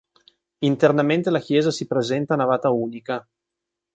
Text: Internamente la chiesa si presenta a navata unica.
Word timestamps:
Internamente 0.69 1.29
la 1.29 1.37
chiesa 1.39 1.69
si 1.69 1.85
presenta 1.85 2.33
a 2.33 2.37
navata 2.37 2.71
unica. 2.71 3.23